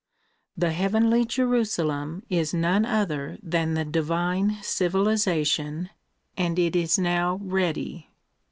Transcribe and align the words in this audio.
The 0.57 0.71
heavenly 0.71 1.25
Jerusalem 1.25 2.23
is 2.27 2.55
none 2.55 2.87
other 2.87 3.37
than 3.43 3.75
the 3.75 3.85
divine 3.85 4.57
civilization, 4.63 5.91
and 6.35 6.57
it 6.57 6.75
is 6.75 6.97
now 6.97 7.39
ready. 7.43 8.09